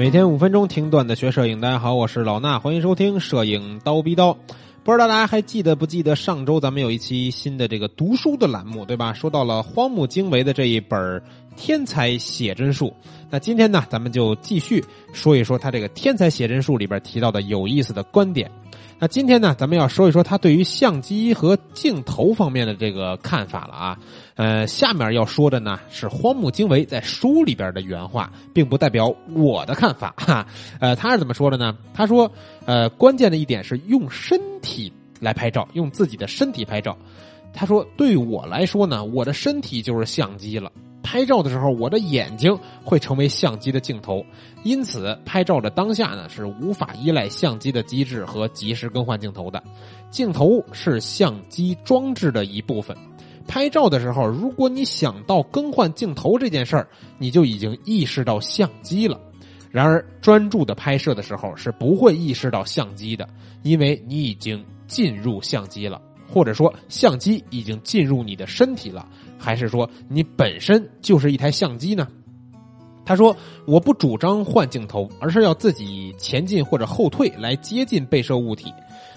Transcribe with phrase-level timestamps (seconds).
[0.00, 4.32] 每天五分钟听段子学摄影，大家好，我是老衲，欢迎收听摄影刀逼刀。
[4.82, 9.12] 不知道大家还记得不记得上周咱们有一期新的这个读书的栏目，对吧？
[9.12, 10.98] 说到了荒木经惟的这一本
[11.56, 12.86] 《天才写真术》，
[13.28, 18.50] 那今天呢，咱们就继续说一说他这个《天才写真术》里边提到的有意思的观点。
[19.02, 23.98] 那今天呢，咱们要说一说他对于相机和镜头方面的这个看法了啊。
[24.34, 30.46] 呃，下面要说的呢是荒木经惟在书里边的原话，并不代表我的看法哈。
[30.80, 31.74] 呃，他是怎么说的呢？
[31.94, 32.30] 他说，
[32.66, 36.94] 呃，关键的一点是用身体来拍照，用自己的身体拍照。
[37.54, 40.70] 他说，对我来说呢，我的身体就是相机了。
[41.02, 44.24] 拍照的时候，我的眼睛会成为相机的镜头，
[44.62, 49.62] 因此拍照的当下呢是无法依赖相机的机制和及时更换镜头的。
[50.10, 52.96] 镜头是相机装置的一部分。
[53.48, 56.86] 拍照的时候，如果你想到更换镜头这件事儿，
[57.18, 59.18] 你就已经意识到相机了。
[59.70, 63.28] 然而，专注的拍摄的时候是不会意识到相机的，
[63.62, 66.00] 因为你已经进入相机了。
[66.32, 72.06] 或者说，相机已经进入你的身体了，还是说你本身就是一台相机呢？
[73.04, 78.72] 他说：“我不主张换镜头，而是要自己前进或者后退来接近被摄物体。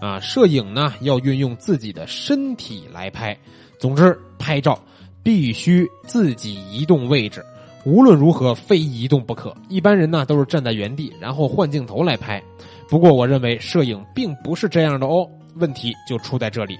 [0.00, 3.36] 啊，摄影呢要运用自己的身体来拍。
[3.78, 4.76] 总之，拍照
[5.22, 7.44] 必须自己移动位置，
[7.84, 9.54] 无论如何非移动不可。
[9.68, 12.42] 一般人呢都是站在原地，然后换镜头来拍。
[12.88, 15.28] 不过，我认为摄影并不是这样的哦。
[15.56, 16.76] 问题就出在这里。”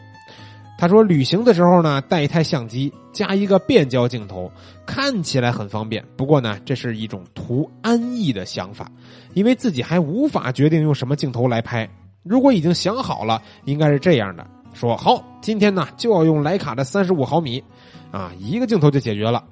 [0.79, 4.53] 他说：“旅行的时候呢，带一台相机加一个变焦镜头，
[4.85, 6.05] 看起来很方便。
[6.17, 8.91] 不过呢，这是一种图安逸的想法，
[9.33, 11.89] 因为自己还无法决定用什么镜头来拍。
[12.23, 17.63] 如果已经想好了，应该是这样的：说好，今天呢就要用徕卡的三十五毫米，
[18.11, 19.43] 啊，一个镜头就解决了。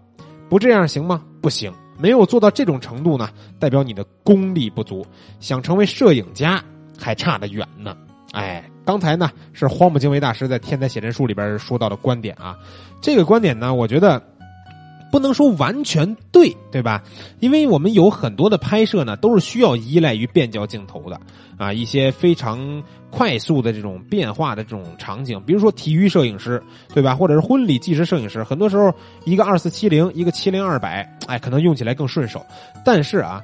[0.50, 1.22] 不这样行吗？
[1.40, 5.06] 不行，没有做到这种程度呢，代表你的功力不足，
[5.40, 6.62] 想成为摄影家
[6.98, 7.96] 还差得远呢。
[8.34, 12.54] 哎。”刚才呢是荒木经惟大师在《天才写真术》里边说到的观点啊，
[13.00, 14.22] 这个观点呢，我觉得
[15.10, 17.02] 不能说完全对，对吧？
[17.40, 21.18] 因为我们有很多的拍摄呢，都是需要依赖于变焦镜头的
[21.56, 26.62] 啊，一些非常快速的这种变化的这种场景，比如说体育摄影师，
[26.92, 27.14] 对吧？
[27.14, 28.92] 或者是婚礼纪实摄影师，很多时候
[29.24, 32.44] 一个二四七零，一个七零二百，哎，可能用起来更顺手。
[32.84, 33.42] 但是啊。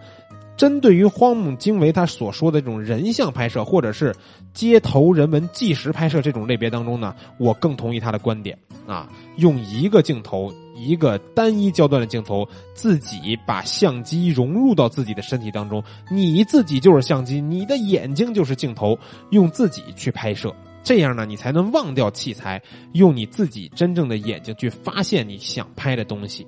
[0.61, 4.15] 针对于荒木经惟他所说的这种人像拍摄，或者是
[4.53, 18.99] 街头人文纪实拍摄这种类别当中呢，我更同意他的观点啊，用一个镜头，一个单一焦段的镜头，自己把相机融入到自己的身体当中，你自己就是相机，你的眼睛就是镜头，
[19.31, 20.55] 用自己去拍摄。
[20.83, 22.61] 这样呢，你才能忘掉器材，
[22.93, 26.47] 用你自己真正的眼睛去发现你想拍的东西，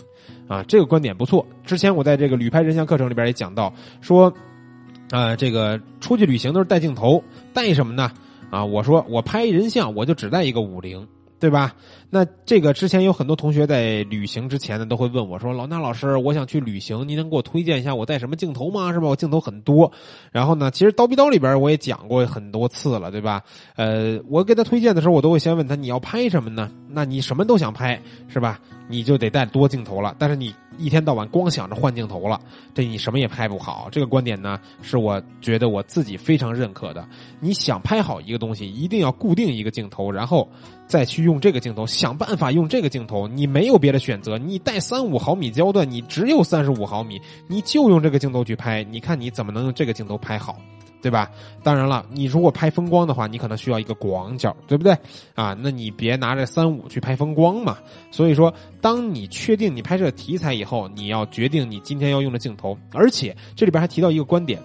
[0.48, 1.47] 啊，这个观点不错。
[1.65, 4.32] 之前我在这个旅拍人像课程里边也讲到，说，
[5.10, 7.22] 啊，这个出去旅行都是带镜头，
[7.53, 8.10] 带什么呢？
[8.50, 11.06] 啊，我说我拍人像，我就只带一个五零。
[11.42, 11.75] 对吧？
[12.08, 18.92] 那这个之前有很多同学在旅行之前呢，都会问我说：“老衲老师，我想去旅行，您能给我推荐一下我带什么镜头吗？
[18.92, 19.08] 是吧？
[19.08, 19.91] 我镜头很多。
[20.31, 23.42] 然后呢，其实刀逼刀里边我也讲过很多次了，对吧？
[23.75, 26.70] 呃，我给他推荐的时候，我都会先问他你要拍什么呢？
[26.88, 28.60] 那你什么都想拍，是吧？
[28.92, 30.14] 你就得带多镜头了。
[30.19, 32.41] 但是你一天到晚光想着换镜头了，
[32.75, 33.88] 这你什么也拍不好。
[33.91, 37.08] 这个观点呢，是我觉得我自己非常认可的。
[37.41, 40.47] 你想拍好一个东西，一定要固定一个镜头，然后。
[40.84, 43.26] 再去用这个镜头，想办法用这个镜头。
[43.26, 48.84] 你没有别的选择，你带三五毫米焦段，你只有三十五毫米，你就用这个镜头去拍。
[48.84, 50.58] 你看你怎么能用这个镜头拍好，
[51.02, 51.30] 对吧？
[51.62, 54.96] 当然了，你如果拍风光的话，你可能需要一个广角，对不对？
[55.34, 57.76] 啊，那你别拿着三五去拍风光嘛。
[58.10, 62.78] 所以说，当你确定你拍摄题材以后，你要决定你今天要用的镜头。
[62.92, 64.62] 而且这里边还提到一个观点。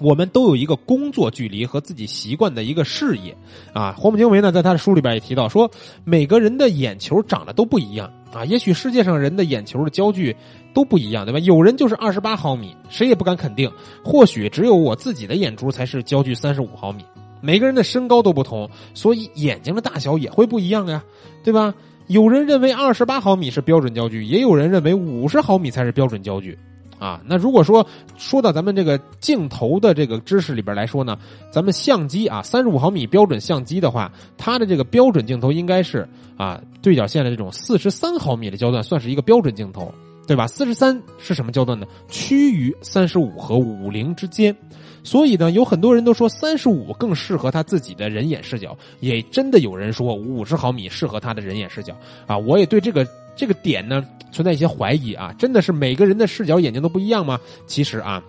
[0.00, 3.36] 我们都有一个工作距离和自己习惯的一个视野，
[3.72, 5.70] 啊，荒木经惟呢，在他的书里边也提到说，
[6.04, 10.34] 每个人的眼球长得都不一样啊，也许世界上人的眼球的焦距
[10.72, 11.38] 都不一样，对吧？
[11.40, 13.70] 有人就是二十八毫米，谁也不敢肯定，
[14.04, 17.04] 或许只有我自己的眼珠才是焦距三十五毫米。
[17.40, 21.02] 每个人的身高都不同，所以眼睛的大小也会不一样呀，
[21.42, 21.74] 对吧？
[22.08, 26.56] 有人认为二十八毫米是标准焦距，也有人认为五十毫米才是标准焦距。
[26.98, 27.86] 啊，那如果说
[28.16, 31.16] 说到咱们这个镜头的这个知识里边来说呢，
[31.50, 39.94] 咱们相机啊，三十五毫米标准相机的话，它的这个标准镜头应该是啊，对角线的这种四十三毫米的焦段算是一个标准镜头，
[40.26, 40.46] 对吧？
[40.46, 41.86] 四十三是什么焦段呢？
[42.08, 44.56] 趋于三十五和五零之间，
[45.04, 51.96] 所以呢，有很多人都说三十五更适合他自己的人眼视角，也真的有人说五十毫米适合他的人眼视角
[52.26, 53.06] 啊，我也对这个。
[53.38, 57.38] 这个点呢存在一些怀疑啊，真的是每个人的视角眼睛都不一样吗？
[57.66, 58.20] 其实啊，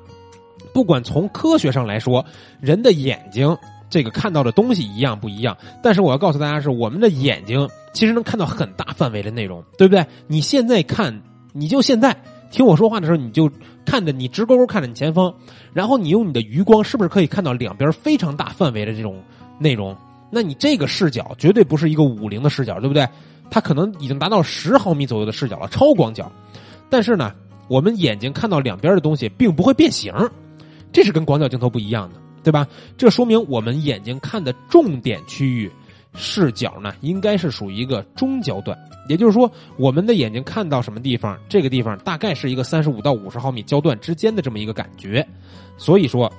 [0.72, 2.24] 不管从科学上来说，
[2.62, 3.58] 人的眼睛
[3.90, 10.06] 这个看到的东西一样不一样，但是我要告诉大家是，我们的眼睛其实能看到很大范围的内容，对不对？
[10.28, 11.22] 你现在看，
[11.54, 12.16] 你就现在
[12.52, 13.52] 听我说话的时候，你就
[13.84, 15.34] 看着你直勾勾看着你前方，
[15.74, 19.22] 然后你用你的余光，是不是可以看到两边非常大范围的这种
[19.58, 19.98] 内容？
[20.32, 23.08] 那你这个视角绝对不是一个五零的视角，对不对？
[23.50, 26.31] 它可能已经达到十毫米左右的视角了，超广角。
[26.90, 27.34] 但是呢，
[27.68, 30.13] 我们眼睛看到两边的东西并不会变形。
[30.92, 32.68] 这是跟广角镜头不一样的，对吧？
[32.98, 35.72] 这说明我们眼睛看的重点区域
[36.16, 38.78] 视角呢，应该是属于一个中焦段。
[39.07, 45.25] 也就是说，我们的眼睛看到什么地方，这个地方大概是一个三十五到五十毫米焦段之间的这么一个感觉。
[45.78, 46.31] 所以说，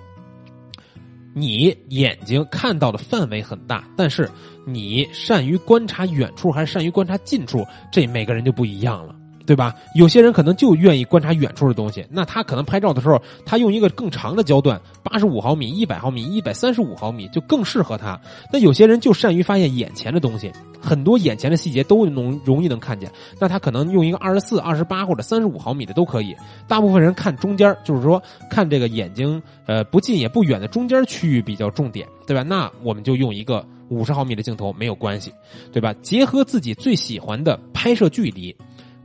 [1.34, 4.28] 你眼睛看到的范围很大，但是
[4.66, 9.14] 你善于观察远处还是善于观察近处，这每个人就不一样了。
[9.46, 9.74] 对吧？
[9.94, 18.20] 有些人可能就愿意观察远处的东西，那他可能拍照的时候，他用一个更长的焦段，八十五毫米、一百毫米、一百三十五毫米就更适合他。
[18.52, 23.10] 那有些人就善于发现眼前的东西，很多眼前的细节都能容易能看见，
[23.40, 26.34] 那他可能用一个二十四、二十八或者三十五毫米的都可以。
[26.68, 32.42] 大部分人看中间，就是说看这个眼睛呃不近也不远的中间区域比较重点，对吧？
[32.42, 35.32] 那我们就用一个五十毫米的镜头没有关系，
[35.72, 35.92] 对吧？
[36.02, 38.54] 结合自己最喜欢的拍摄距离。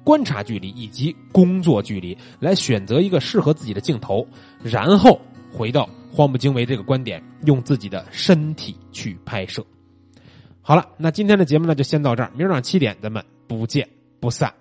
[0.05, 4.25] 观察距离以及工作距离来选择一个适合自己的镜头，
[4.63, 5.19] 然后
[5.51, 9.65] 回到荒木经惟这个观点，用自己的身体去拍摄。
[10.61, 14.53] 好了，那今天的节目呢就先到这儿，明儿早上七点咱们不见不散。